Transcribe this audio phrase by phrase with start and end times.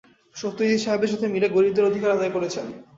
[0.35, 2.65] সত্যজিৎ সাহেবের সাথে মিলে, গরীবদের অধিকার আদায় করেছেন।